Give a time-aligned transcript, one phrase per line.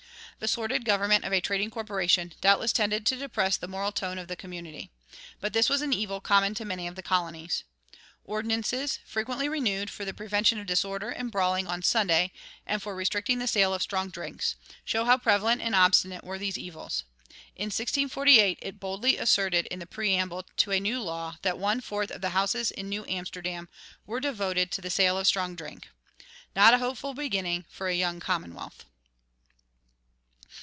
[0.41, 4.27] The sordid government of a trading corporation doubtless tended to depress the moral tone of
[4.27, 4.89] the community,
[5.39, 7.63] but this was an evil common to many of the colonies.
[8.25, 12.31] Ordinances, frequently renewed, for the prevention of disorder and brawling on Sunday
[12.65, 16.57] and for restricting the sale of strong drinks, show how prevalent and obstinate were these
[16.57, 17.03] evils.
[17.55, 21.81] In 1648 it is boldly asserted in the preamble to a new law that one
[21.81, 23.69] fourth of the houses in New Amsterdam
[24.07, 25.89] were devoted to the sale of strong drink.
[26.55, 28.85] Not a hopeful beginning for a young commonwealth.